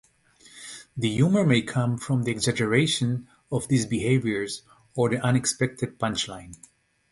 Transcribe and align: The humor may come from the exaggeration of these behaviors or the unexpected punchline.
The 0.97 1.11
humor 1.13 1.45
may 1.45 1.61
come 1.61 1.95
from 1.99 2.23
the 2.23 2.31
exaggeration 2.31 3.27
of 3.51 3.67
these 3.67 3.85
behaviors 3.85 4.63
or 4.95 5.09
the 5.11 5.23
unexpected 5.23 5.99
punchline. 5.99 6.55